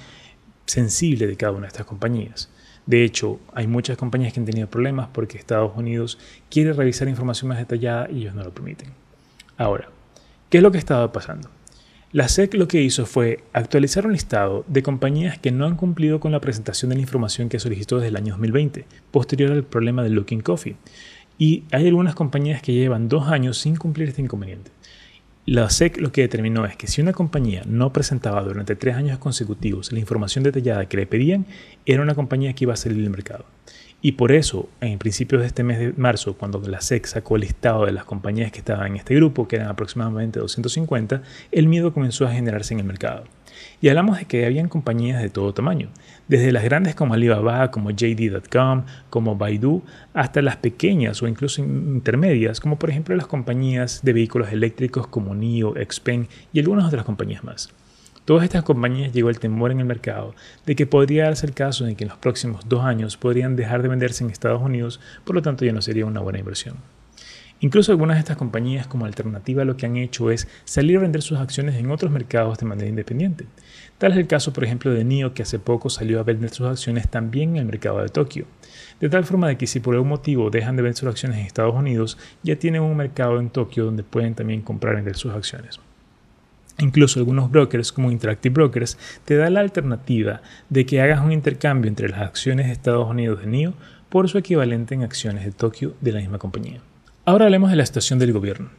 sensible 0.65 1.27
de 1.27 1.37
cada 1.37 1.51
una 1.51 1.61
de 1.63 1.67
estas 1.67 1.85
compañías. 1.85 2.49
De 2.87 3.03
hecho, 3.03 3.39
hay 3.53 3.67
muchas 3.67 3.97
compañías 3.97 4.33
que 4.33 4.39
han 4.39 4.45
tenido 4.45 4.67
problemas 4.67 5.09
porque 5.11 5.37
Estados 5.37 5.73
Unidos 5.75 6.17
quiere 6.49 6.71
revisar 6.73 7.09
información 7.09 7.49
más 7.49 7.59
detallada 7.59 8.09
y 8.09 8.21
ellos 8.21 8.33
no 8.33 8.43
lo 8.43 8.53
permiten. 8.53 8.89
Ahora, 9.57 9.89
¿qué 10.49 10.57
es 10.57 10.63
lo 10.63 10.71
que 10.71 10.77
estaba 10.77 11.11
pasando? 11.11 11.49
La 12.13 12.29
SEC 12.29 12.53
lo 12.53 12.69
que 12.69 12.81
hizo 12.81 13.05
fue 13.05 13.43
actualizar 13.51 14.05
un 14.05 14.13
listado 14.13 14.63
de 14.67 14.81
compañías 14.81 15.37
que 15.37 15.51
no 15.51 15.65
han 15.65 15.75
cumplido 15.75 16.21
con 16.21 16.31
la 16.31 16.39
presentación 16.39 16.87
de 16.89 16.95
la 16.95 17.01
información 17.01 17.49
que 17.49 17.59
solicitó 17.59 17.97
desde 17.97 18.07
el 18.07 18.15
año 18.15 18.33
2020, 18.35 18.85
posterior 19.11 19.51
al 19.51 19.65
problema 19.65 20.01
de 20.01 20.09
Looking 20.09 20.39
Coffee. 20.39 20.77
Y 21.37 21.65
hay 21.73 21.87
algunas 21.87 22.15
compañías 22.15 22.61
que 22.61 22.71
llevan 22.71 23.09
dos 23.09 23.27
años 23.27 23.57
sin 23.57 23.75
cumplir 23.75 24.07
este 24.07 24.21
inconveniente. 24.21 24.71
La 25.49 25.69
SEC 25.69 26.01
lo 26.01 26.11
que 26.11 26.23
determinó 26.23 26.65
es 26.65 26.75
que 26.75 26.87
si 26.87 26.99
una 26.99 27.13
compañía 27.13 27.61
no 27.65 27.93
presentaba 27.93 28.43
durante 28.43 28.75
tres 28.75 28.95
años 28.95 29.17
consecutivos 29.17 29.93
la 29.93 29.99
información 29.99 30.43
detallada 30.43 30.89
que 30.89 30.97
le 30.97 31.07
pedían, 31.07 31.45
era 31.85 32.01
una 32.03 32.15
compañía 32.15 32.51
que 32.51 32.65
iba 32.65 32.73
a 32.73 32.75
salir 32.75 33.01
del 33.01 33.09
mercado. 33.09 33.45
Y 34.01 34.11
por 34.11 34.33
eso, 34.33 34.67
en 34.81 34.99
principios 34.99 35.39
de 35.39 35.47
este 35.47 35.63
mes 35.63 35.79
de 35.79 35.93
marzo, 35.93 36.33
cuando 36.37 36.59
la 36.67 36.81
SEC 36.81 37.05
sacó 37.05 37.37
el 37.37 37.43
listado 37.43 37.85
de 37.85 37.93
las 37.93 38.03
compañías 38.03 38.51
que 38.51 38.59
estaban 38.59 38.87
en 38.87 38.95
este 38.97 39.15
grupo, 39.15 39.47
que 39.47 39.55
eran 39.55 39.69
aproximadamente 39.69 40.37
250, 40.41 41.21
el 41.53 41.67
miedo 41.67 41.93
comenzó 41.93 42.27
a 42.27 42.33
generarse 42.33 42.73
en 42.73 42.81
el 42.81 42.85
mercado. 42.85 43.23
Y 43.81 43.89
hablamos 43.89 44.19
de 44.19 44.25
que 44.25 44.45
habían 44.45 44.69
compañías 44.69 45.21
de 45.21 45.29
todo 45.29 45.53
tamaño, 45.53 45.89
desde 46.27 46.51
las 46.51 46.63
grandes 46.63 46.95
como 46.95 47.13
Alibaba, 47.13 47.71
como 47.71 47.91
JD.com, 47.91 48.85
como 49.09 49.35
Baidu, 49.35 49.83
hasta 50.13 50.41
las 50.41 50.57
pequeñas 50.57 51.21
o 51.21 51.27
incluso 51.27 51.61
intermedias, 51.61 52.59
como 52.59 52.79
por 52.79 52.89
ejemplo 52.89 53.15
las 53.15 53.27
compañías 53.27 54.01
de 54.03 54.13
vehículos 54.13 54.51
eléctricos 54.51 55.07
como 55.07 55.35
NIO, 55.35 55.73
Xpeng 55.75 56.27
y 56.53 56.59
algunas 56.59 56.85
otras 56.85 57.05
compañías 57.05 57.43
más. 57.43 57.69
todas 58.25 58.43
estas 58.43 58.63
compañías 58.63 59.13
llegó 59.13 59.29
el 59.29 59.39
temor 59.39 59.71
en 59.71 59.79
el 59.79 59.85
mercado 59.85 60.35
de 60.65 60.75
que 60.75 60.85
podría 60.85 61.23
darse 61.25 61.45
el 61.45 61.53
caso 61.53 61.85
de 61.85 61.95
que 61.95 62.03
en 62.03 62.09
los 62.09 62.17
próximos 62.17 62.67
dos 62.67 62.83
años 62.83 63.15
podrían 63.15 63.55
dejar 63.55 63.81
de 63.81 63.87
venderse 63.87 64.23
en 64.23 64.29
Estados 64.31 64.61
Unidos, 64.61 64.99
por 65.23 65.35
lo 65.35 65.41
tanto 65.41 65.63
ya 65.63 65.71
no 65.71 65.81
sería 65.81 66.05
una 66.05 66.19
buena 66.19 66.39
inversión. 66.39 66.75
Incluso 67.59 67.91
algunas 67.91 68.17
de 68.17 68.19
estas 68.19 68.37
compañías 68.37 68.85
como 68.85 69.05
alternativa 69.05 69.65
lo 69.65 69.77
que 69.77 69.87
han 69.87 69.97
hecho 69.97 70.29
es 70.29 70.47
salir 70.63 70.97
a 70.97 71.01
vender 71.01 71.23
sus 71.23 71.39
acciones 71.39 71.75
en 71.75 71.89
otros 71.89 72.11
mercados 72.11 72.59
de 72.59 72.67
manera 72.67 72.87
independiente. 72.87 73.45
Tal 73.97 74.11
es 74.11 74.19
el 74.19 74.27
caso, 74.27 74.53
por 74.53 74.63
ejemplo, 74.63 74.93
de 74.93 75.03
NIO, 75.03 75.33
que 75.33 75.41
hace 75.41 75.57
poco 75.57 75.89
salió 75.89 76.19
a 76.19 76.23
vender 76.23 76.51
sus 76.51 76.67
acciones 76.67 77.09
también 77.09 77.51
en 77.51 77.57
el 77.57 77.65
mercado 77.65 77.99
de 77.99 78.09
Tokio. 78.09 78.45
De 78.99 79.09
tal 79.09 79.25
forma 79.25 79.47
de 79.47 79.57
que 79.57 79.65
si 79.65 79.79
por 79.79 79.95
algún 79.95 80.09
motivo 80.09 80.51
dejan 80.51 80.75
de 80.75 80.83
vender 80.83 80.97
sus 80.97 81.09
acciones 81.09 81.39
en 81.39 81.45
Estados 81.47 81.73
Unidos, 81.73 82.19
ya 82.43 82.57
tienen 82.57 82.83
un 82.83 82.95
mercado 82.95 83.39
en 83.39 83.49
Tokio 83.49 83.85
donde 83.85 84.03
pueden 84.03 84.35
también 84.35 84.61
comprar 84.61 84.93
y 84.93 84.97
vender 84.97 85.15
sus 85.15 85.33
acciones. 85.33 85.79
Incluso 86.79 87.19
algunos 87.19 87.49
brokers 87.49 87.91
como 87.91 88.11
Interactive 88.11 88.53
Brokers 88.53 88.99
te 89.25 89.35
da 89.35 89.49
la 89.49 89.61
alternativa 89.61 90.43
de 90.69 90.85
que 90.85 91.01
hagas 91.01 91.25
un 91.25 91.31
intercambio 91.31 91.89
entre 91.89 92.09
las 92.09 92.21
acciones 92.21 92.67
de 92.67 92.73
Estados 92.73 93.09
Unidos 93.09 93.39
de 93.41 93.47
NIO 93.47 93.73
por 94.09 94.29
su 94.29 94.37
equivalente 94.37 94.93
en 94.93 95.01
acciones 95.01 95.43
de 95.43 95.51
Tokio 95.51 95.95
de 96.01 96.11
la 96.11 96.19
misma 96.19 96.37
compañía. 96.37 96.81
Ahora 97.27 97.43
hablemos 97.43 97.69
de 97.69 97.75
la 97.75 97.85
situación 97.85 98.19
del 98.19 98.31
gobierno. 98.31 98.69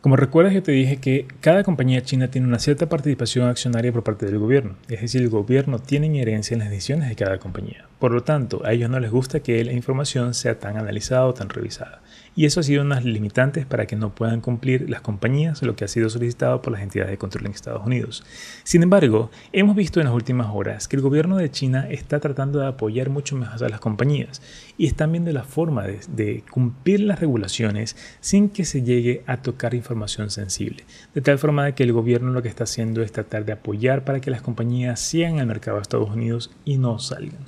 Como 0.00 0.14
recuerdas, 0.14 0.54
yo 0.54 0.62
te 0.62 0.70
dije 0.70 0.98
que 0.98 1.26
cada 1.40 1.64
compañía 1.64 2.02
china 2.02 2.28
tiene 2.28 2.46
una 2.46 2.60
cierta 2.60 2.88
participación 2.88 3.48
accionaria 3.48 3.92
por 3.92 4.04
parte 4.04 4.26
del 4.26 4.38
gobierno, 4.38 4.76
es 4.88 5.00
decir, 5.00 5.22
el 5.22 5.28
gobierno 5.28 5.80
tiene 5.80 6.06
inherencia 6.06 6.54
en 6.54 6.60
las 6.60 6.70
decisiones 6.70 7.08
de 7.08 7.16
cada 7.16 7.38
compañía. 7.38 7.88
Por 7.98 8.12
lo 8.12 8.22
tanto, 8.22 8.64
a 8.64 8.72
ellos 8.72 8.88
no 8.88 9.00
les 9.00 9.10
gusta 9.10 9.40
que 9.40 9.64
la 9.64 9.72
información 9.72 10.34
sea 10.34 10.56
tan 10.60 10.76
analizada 10.76 11.26
o 11.26 11.34
tan 11.34 11.48
revisada 11.48 12.00
y 12.38 12.44
eso 12.44 12.60
ha 12.60 12.62
sido 12.62 12.82
unas 12.82 13.04
limitantes 13.04 13.66
para 13.66 13.86
que 13.86 13.96
no 13.96 14.14
puedan 14.14 14.40
cumplir 14.40 14.88
las 14.88 15.00
compañías 15.00 15.60
lo 15.62 15.74
que 15.74 15.84
ha 15.84 15.88
sido 15.88 16.08
solicitado 16.08 16.62
por 16.62 16.72
las 16.72 16.82
entidades 16.82 17.10
de 17.10 17.18
control 17.18 17.46
en 17.46 17.52
Estados 17.52 17.84
Unidos. 17.84 18.24
Sin 18.62 18.84
embargo, 18.84 19.32
hemos 19.52 19.74
visto 19.74 19.98
en 19.98 20.06
las 20.06 20.14
últimas 20.14 20.46
horas 20.52 20.86
que 20.86 20.94
el 20.94 21.02
gobierno 21.02 21.36
de 21.36 21.50
China 21.50 21.88
está 21.90 22.20
tratando 22.20 22.60
de 22.60 22.68
apoyar 22.68 23.10
mucho 23.10 23.34
más 23.34 23.60
a 23.60 23.68
las 23.68 23.80
compañías 23.80 24.40
y 24.76 24.86
están 24.86 25.10
viendo 25.10 25.32
la 25.32 25.42
forma 25.42 25.82
de, 25.84 25.98
de 26.10 26.44
cumplir 26.48 27.00
las 27.00 27.18
regulaciones 27.18 27.96
sin 28.20 28.50
que 28.50 28.64
se 28.64 28.82
llegue 28.84 29.24
a 29.26 29.38
tocar 29.38 29.74
información 29.74 29.87
sensible, 30.28 30.84
de 31.14 31.20
tal 31.20 31.38
forma 31.38 31.64
de 31.64 31.74
que 31.74 31.82
el 31.82 31.92
gobierno 31.92 32.32
lo 32.32 32.42
que 32.42 32.48
está 32.48 32.64
haciendo 32.64 33.02
es 33.02 33.12
tratar 33.12 33.44
de 33.44 33.52
apoyar 33.52 34.04
para 34.04 34.20
que 34.20 34.30
las 34.30 34.42
compañías 34.42 35.00
sigan 35.00 35.38
al 35.38 35.46
mercado 35.46 35.76
de 35.76 35.82
Estados 35.82 36.10
Unidos 36.10 36.50
y 36.64 36.78
no 36.78 36.98
salgan. 36.98 37.46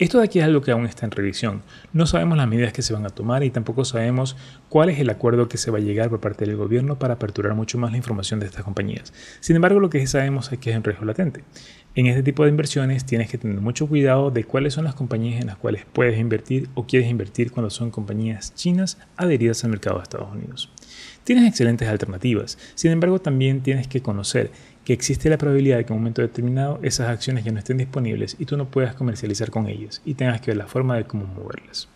Esto 0.00 0.16
de 0.16 0.24
aquí 0.24 0.38
es 0.38 0.46
algo 0.46 0.62
que 0.62 0.70
aún 0.70 0.86
está 0.86 1.04
en 1.04 1.10
revisión. 1.10 1.60
No 1.92 2.06
sabemos 2.06 2.38
las 2.38 2.48
medidas 2.48 2.72
que 2.72 2.80
se 2.80 2.94
van 2.94 3.04
a 3.04 3.10
tomar 3.10 3.44
y 3.44 3.50
tampoco 3.50 3.84
sabemos 3.84 4.34
cuál 4.70 4.88
es 4.88 4.98
el 4.98 5.10
acuerdo 5.10 5.46
que 5.46 5.58
se 5.58 5.70
va 5.70 5.76
a 5.76 5.82
llegar 5.82 6.08
por 6.08 6.20
parte 6.20 6.46
del 6.46 6.56
gobierno 6.56 6.98
para 6.98 7.12
aperturar 7.12 7.54
mucho 7.54 7.76
más 7.76 7.90
la 7.90 7.98
información 7.98 8.40
de 8.40 8.46
estas 8.46 8.64
compañías. 8.64 9.12
Sin 9.40 9.56
embargo, 9.56 9.78
lo 9.78 9.90
que 9.90 10.00
sí 10.00 10.06
sabemos 10.06 10.50
es 10.52 10.58
que 10.58 10.70
es 10.70 10.76
en 10.76 10.84
riesgo 10.84 11.04
latente. 11.04 11.44
En 11.94 12.06
este 12.06 12.22
tipo 12.22 12.44
de 12.44 12.48
inversiones 12.48 13.04
tienes 13.04 13.28
que 13.28 13.36
tener 13.36 13.60
mucho 13.60 13.88
cuidado 13.88 14.30
de 14.30 14.44
cuáles 14.44 14.72
son 14.72 14.84
las 14.84 14.94
compañías 14.94 15.42
en 15.42 15.48
las 15.48 15.56
cuales 15.56 15.84
puedes 15.92 16.18
invertir 16.18 16.70
o 16.74 16.86
quieres 16.86 17.10
invertir 17.10 17.52
cuando 17.52 17.68
son 17.68 17.90
compañías 17.90 18.54
chinas 18.54 18.96
adheridas 19.18 19.64
al 19.64 19.70
mercado 19.70 19.98
de 19.98 20.04
Estados 20.04 20.32
Unidos. 20.32 20.72
Tienes 21.24 21.46
excelentes 21.46 21.88
alternativas, 21.88 22.56
sin 22.74 22.92
embargo 22.92 23.20
también 23.20 23.60
tienes 23.60 23.86
que 23.86 24.00
conocer 24.00 24.50
que 24.84 24.92
existe 24.92 25.28
la 25.28 25.38
probabilidad 25.38 25.78
de 25.78 25.84
que 25.84 25.92
en 25.92 25.96
un 25.96 26.02
momento 26.02 26.22
determinado 26.22 26.78
esas 26.82 27.08
acciones 27.08 27.44
ya 27.44 27.52
no 27.52 27.58
estén 27.58 27.78
disponibles 27.78 28.36
y 28.38 28.46
tú 28.46 28.56
no 28.56 28.70
puedas 28.70 28.94
comercializar 28.94 29.50
con 29.50 29.66
ellas 29.66 30.00
y 30.04 30.14
tengas 30.14 30.40
que 30.40 30.50
ver 30.50 30.58
la 30.58 30.66
forma 30.66 30.96
de 30.96 31.04
cómo 31.04 31.26
moverlas. 31.26 31.88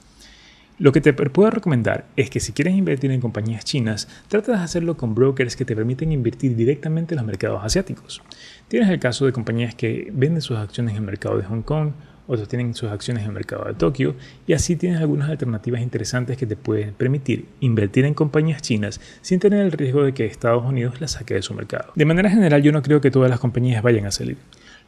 Lo 0.76 0.90
que 0.90 1.00
te 1.00 1.12
puedo 1.12 1.50
recomendar 1.50 2.06
es 2.16 2.30
que 2.30 2.40
si 2.40 2.52
quieres 2.52 2.74
invertir 2.74 3.12
en 3.12 3.20
compañías 3.20 3.64
chinas, 3.64 4.08
trata 4.26 4.52
de 4.52 4.64
hacerlo 4.64 4.96
con 4.96 5.14
brokers 5.14 5.54
que 5.54 5.64
te 5.64 5.76
permiten 5.76 6.10
invertir 6.10 6.56
directamente 6.56 7.14
en 7.14 7.18
los 7.18 7.26
mercados 7.26 7.62
asiáticos. 7.62 8.22
Tienes 8.66 8.88
el 8.88 8.98
caso 8.98 9.24
de 9.24 9.32
compañías 9.32 9.76
que 9.76 10.10
venden 10.12 10.42
sus 10.42 10.56
acciones 10.56 10.92
en 10.92 10.98
el 10.98 11.06
mercado 11.06 11.38
de 11.38 11.44
Hong 11.44 11.62
Kong 11.62 11.92
otros 12.26 12.48
tienen 12.48 12.74
sus 12.74 12.90
acciones 12.90 13.22
en 13.22 13.30
el 13.30 13.34
mercado 13.34 13.64
de 13.64 13.74
Tokio 13.74 14.14
y 14.46 14.52
así 14.52 14.76
tienes 14.76 15.00
algunas 15.00 15.28
alternativas 15.28 15.80
interesantes 15.80 16.36
que 16.36 16.46
te 16.46 16.56
pueden 16.56 16.94
permitir 16.94 17.46
invertir 17.60 18.04
en 18.04 18.14
compañías 18.14 18.62
chinas 18.62 19.00
sin 19.20 19.40
tener 19.40 19.60
el 19.60 19.72
riesgo 19.72 20.04
de 20.04 20.14
que 20.14 20.26
Estados 20.26 20.64
Unidos 20.64 21.00
las 21.00 21.12
saque 21.12 21.34
de 21.34 21.42
su 21.42 21.54
mercado. 21.54 21.92
De 21.94 22.04
manera 22.04 22.30
general 22.30 22.62
yo 22.62 22.72
no 22.72 22.82
creo 22.82 23.00
que 23.00 23.10
todas 23.10 23.30
las 23.30 23.40
compañías 23.40 23.82
vayan 23.82 24.06
a 24.06 24.10
salir. 24.10 24.36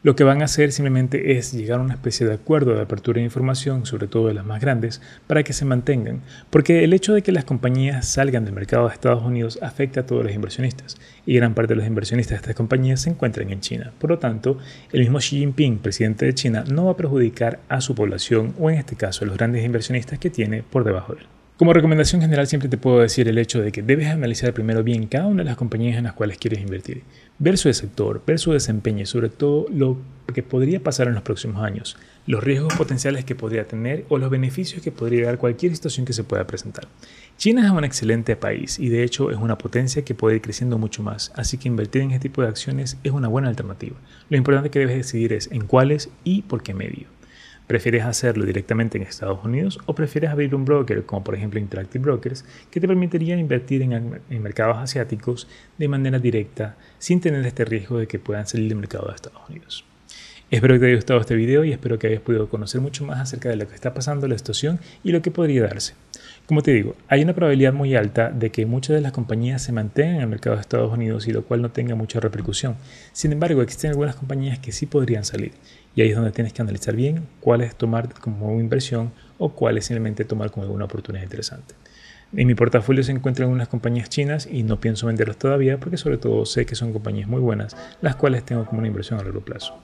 Lo 0.03 0.15
que 0.15 0.23
van 0.23 0.41
a 0.43 0.45
hacer 0.45 0.71
simplemente 0.71 1.37
es 1.37 1.53
llegar 1.53 1.79
a 1.79 1.83
una 1.83 1.95
especie 1.95 2.27
de 2.27 2.35
acuerdo 2.35 2.75
de 2.75 2.81
apertura 2.81 3.17
de 3.17 3.25
información, 3.25 3.87
sobre 3.87 4.07
todo 4.07 4.27
de 4.27 4.35
las 4.35 4.45
más 4.45 4.61
grandes, 4.61 5.01
para 5.25 5.41
que 5.41 5.53
se 5.53 5.65
mantengan, 5.65 6.21
porque 6.51 6.83
el 6.83 6.93
hecho 6.93 7.15
de 7.15 7.23
que 7.23 7.31
las 7.31 7.45
compañías 7.45 8.07
salgan 8.07 8.45
del 8.45 8.53
mercado 8.53 8.87
de 8.87 8.93
Estados 8.93 9.23
Unidos 9.23 9.57
afecta 9.59 10.01
a 10.01 10.05
todos 10.05 10.23
los 10.23 10.35
inversionistas, 10.35 10.97
y 11.25 11.35
gran 11.35 11.55
parte 11.55 11.73
de 11.73 11.77
los 11.77 11.87
inversionistas 11.87 12.33
de 12.33 12.41
estas 12.41 12.55
compañías 12.55 13.01
se 13.01 13.09
encuentran 13.09 13.49
en 13.49 13.59
China. 13.59 13.91
Por 13.97 14.11
lo 14.11 14.19
tanto, 14.19 14.59
el 14.93 14.99
mismo 14.99 15.17
Xi 15.17 15.39
Jinping, 15.39 15.79
presidente 15.79 16.27
de 16.27 16.35
China, 16.35 16.63
no 16.71 16.85
va 16.85 16.91
a 16.91 16.97
perjudicar 16.97 17.59
a 17.67 17.81
su 17.81 17.95
población, 17.95 18.53
o 18.59 18.69
en 18.69 18.77
este 18.77 18.95
caso 18.95 19.25
a 19.25 19.27
los 19.27 19.37
grandes 19.37 19.65
inversionistas 19.65 20.19
que 20.19 20.29
tiene 20.29 20.61
por 20.61 20.83
debajo 20.83 21.15
de 21.15 21.21
él. 21.21 21.36
Como 21.57 21.73
recomendación 21.73 22.21
general 22.21 22.45
siempre 22.45 22.69
te 22.69 22.77
puedo 22.77 22.99
decir 22.99 23.27
el 23.27 23.39
hecho 23.39 23.59
de 23.59 23.71
que 23.71 23.81
debes 23.81 24.09
analizar 24.09 24.53
primero 24.53 24.83
bien 24.83 25.07
cada 25.07 25.25
una 25.25 25.41
de 25.41 25.49
las 25.49 25.57
compañías 25.57 25.97
en 25.97 26.03
las 26.03 26.13
cuales 26.13 26.37
quieres 26.37 26.59
invertir, 26.59 27.01
ver 27.39 27.57
su 27.57 27.73
sector, 27.73 28.21
ver 28.27 28.37
su 28.37 28.51
desempeño 28.51 29.01
y 29.01 29.05
sobre 29.07 29.29
todo 29.29 29.65
lo 29.73 29.97
que 30.35 30.43
podría 30.43 30.79
pasar 30.83 31.07
en 31.07 31.15
los 31.15 31.23
próximos 31.23 31.63
años, 31.63 31.97
los 32.27 32.43
riesgos 32.43 32.75
potenciales 32.75 33.25
que 33.25 33.33
podría 33.33 33.67
tener 33.67 34.05
o 34.07 34.19
los 34.19 34.29
beneficios 34.29 34.83
que 34.83 34.91
podría 34.91 35.25
dar 35.25 35.39
cualquier 35.39 35.73
situación 35.73 36.05
que 36.05 36.13
se 36.13 36.23
pueda 36.23 36.45
presentar. 36.45 36.87
China 37.37 37.65
es 37.65 37.71
un 37.71 37.83
excelente 37.83 38.35
país 38.35 38.77
y 38.77 38.89
de 38.89 39.03
hecho 39.03 39.31
es 39.31 39.37
una 39.37 39.57
potencia 39.57 40.05
que 40.05 40.13
puede 40.13 40.35
ir 40.35 40.43
creciendo 40.43 40.77
mucho 40.77 41.01
más, 41.01 41.31
así 41.35 41.57
que 41.57 41.69
invertir 41.69 42.03
en 42.03 42.11
este 42.11 42.29
tipo 42.29 42.43
de 42.43 42.49
acciones 42.49 42.97
es 43.03 43.11
una 43.11 43.29
buena 43.29 43.49
alternativa. 43.49 43.95
Lo 44.29 44.37
importante 44.37 44.69
que 44.69 44.77
debes 44.77 44.97
decidir 44.97 45.33
es 45.33 45.51
en 45.51 45.65
cuáles 45.65 46.11
y 46.23 46.43
por 46.43 46.61
qué 46.61 46.75
medio. 46.75 47.16
¿Prefieres 47.67 48.05
hacerlo 48.05 48.45
directamente 48.45 48.97
en 48.97 49.03
Estados 49.03 49.43
Unidos 49.43 49.77
o 49.85 49.93
prefieres 49.93 50.29
abrir 50.29 50.55
un 50.55 50.63
broker 50.63 51.05
como 51.05 51.25
por 51.25 51.35
ejemplo 51.35 51.59
Interactive 51.59 52.01
Brokers 52.01 52.45
que 52.71 52.79
te 52.79 52.87
permitiría 52.87 53.37
invertir 53.37 53.81
en, 53.81 54.21
mercados 54.41 54.77
asiáticos 54.77 55.49
de 55.77 55.89
manera 55.89 56.17
directa 56.17 56.77
sin 56.97 57.19
tener 57.19 57.45
este 57.45 57.65
riesgo 57.65 57.99
de 57.99 58.07
que 58.07 58.19
puedan 58.19 58.47
salir 58.47 58.69
del 58.69 58.77
mercado 58.77 59.07
de 59.09 59.15
Estados 59.15 59.49
Unidos? 59.49 59.83
Espero 60.49 60.75
que 60.75 60.79
te 60.79 60.85
haya 60.85 60.95
gustado 60.95 61.19
este 61.19 61.35
video 61.35 61.65
y 61.65 61.73
espero 61.73 61.99
que 61.99 62.07
hayas 62.07 62.21
podido 62.21 62.47
conocer 62.47 62.79
mucho 62.79 63.03
más 63.03 63.19
acerca 63.19 63.49
de 63.49 63.57
lo 63.57 63.67
que 63.67 63.75
está 63.75 63.93
pasando 63.93 64.29
la 64.29 64.37
situación 64.37 64.79
y 65.03 65.11
lo 65.11 65.21
que 65.21 65.29
podría 65.29 65.63
darse. 65.63 65.93
Como 66.47 66.61
te 66.61 66.71
digo, 66.71 66.95
hay 67.09 67.21
una 67.23 67.33
probabilidad 67.33 67.73
muy 67.73 67.93
alta 67.97 68.29
de 68.29 68.51
que 68.51 68.65
muchas 68.65 68.95
de 68.95 69.01
las 69.01 69.11
compañías 69.11 69.61
se 69.61 69.73
mantengan 69.73 70.15
en 70.15 70.21
el 70.21 70.27
mercado 70.27 70.55
de 70.55 70.61
Estados 70.61 70.93
Unidos 70.93 71.27
y 71.27 71.33
lo 71.33 71.43
cual 71.43 71.61
no 71.61 71.71
tenga 71.71 71.93
mucha 71.95 72.21
repercusión. 72.21 72.77
Sin 73.11 73.33
embargo, 73.33 73.61
existen 73.61 73.89
algunas 73.89 74.15
compañías 74.15 74.57
que 74.57 74.71
sí 74.71 74.85
podrían 74.85 75.25
salir 75.25 75.51
y 75.93 76.03
ahí 76.03 76.09
es 76.11 76.15
donde 76.15 76.31
tienes 76.31 76.53
que 76.53 76.61
analizar 76.61 76.95
bien 76.95 77.27
cuáles 77.41 77.75
tomar 77.75 78.13
como 78.13 78.61
inversión 78.61 79.11
o 79.37 79.55
cuáles 79.55 79.87
simplemente 79.87 80.23
tomar 80.23 80.49
como 80.49 80.63
alguna 80.63 80.85
oportunidad 80.85 81.25
interesante. 81.25 81.75
En 82.31 82.47
mi 82.47 82.55
portafolio 82.55 83.03
se 83.03 83.11
encuentran 83.11 83.49
unas 83.49 83.67
compañías 83.67 84.07
chinas 84.07 84.47
y 84.49 84.63
no 84.63 84.79
pienso 84.79 85.07
venderlos 85.07 85.35
todavía 85.35 85.81
porque 85.81 85.97
sobre 85.97 86.17
todo 86.17 86.45
sé 86.45 86.65
que 86.65 86.75
son 86.75 86.93
compañías 86.93 87.27
muy 87.27 87.41
buenas, 87.41 87.75
las 87.99 88.15
cuales 88.15 88.45
tengo 88.45 88.65
como 88.65 88.79
una 88.79 88.87
inversión 88.87 89.19
a 89.19 89.23
largo 89.23 89.41
plazo. 89.41 89.75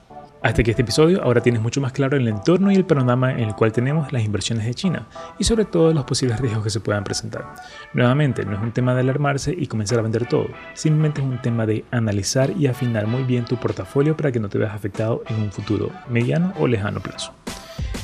Hasta 0.44 0.62
que 0.62 0.72
este 0.72 0.82
episodio 0.82 1.22
ahora 1.22 1.40
tienes 1.40 1.62
mucho 1.62 1.80
más 1.80 1.92
claro 1.92 2.18
el 2.18 2.28
entorno 2.28 2.70
y 2.70 2.74
el 2.74 2.84
panorama 2.84 3.32
en 3.32 3.40
el 3.40 3.54
cual 3.54 3.72
tenemos 3.72 4.12
las 4.12 4.24
inversiones 4.24 4.66
de 4.66 4.74
China 4.74 5.06
y 5.38 5.44
sobre 5.44 5.64
todo 5.64 5.94
los 5.94 6.04
posibles 6.04 6.38
riesgos 6.38 6.64
que 6.64 6.68
se 6.68 6.80
puedan 6.80 7.02
presentar. 7.02 7.54
Nuevamente, 7.94 8.44
no 8.44 8.52
es 8.52 8.60
un 8.60 8.70
tema 8.70 8.92
de 8.92 9.00
alarmarse 9.00 9.54
y 9.56 9.66
comenzar 9.68 10.00
a 10.00 10.02
vender 10.02 10.28
todo, 10.28 10.48
simplemente 10.74 11.22
es 11.22 11.26
un 11.26 11.40
tema 11.40 11.64
de 11.64 11.86
analizar 11.90 12.50
y 12.58 12.66
afinar 12.66 13.06
muy 13.06 13.22
bien 13.22 13.46
tu 13.46 13.56
portafolio 13.56 14.18
para 14.18 14.32
que 14.32 14.38
no 14.38 14.50
te 14.50 14.58
veas 14.58 14.74
afectado 14.74 15.22
en 15.28 15.40
un 15.40 15.50
futuro 15.50 15.90
mediano 16.10 16.52
o 16.58 16.66
lejano 16.66 17.00
plazo. 17.00 17.32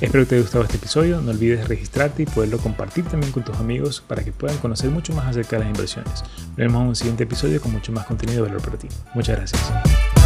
Espero 0.00 0.24
que 0.24 0.30
te 0.30 0.34
haya 0.36 0.42
gustado 0.42 0.64
este 0.64 0.78
episodio, 0.78 1.20
no 1.20 1.32
olvides 1.32 1.68
registrarte 1.68 2.22
y 2.22 2.26
poderlo 2.26 2.56
compartir 2.56 3.04
también 3.04 3.32
con 3.32 3.44
tus 3.44 3.58
amigos 3.58 4.00
para 4.00 4.24
que 4.24 4.32
puedan 4.32 4.56
conocer 4.56 4.88
mucho 4.88 5.12
más 5.12 5.26
acerca 5.26 5.56
de 5.56 5.64
las 5.64 5.68
inversiones. 5.68 6.24
Nos 6.48 6.56
vemos 6.56 6.80
en 6.80 6.88
un 6.88 6.96
siguiente 6.96 7.24
episodio 7.24 7.60
con 7.60 7.70
mucho 7.70 7.92
más 7.92 8.06
contenido 8.06 8.44
de 8.44 8.48
valor 8.48 8.62
para 8.64 8.78
ti. 8.78 8.88
Muchas 9.12 9.36
gracias. 9.36 10.19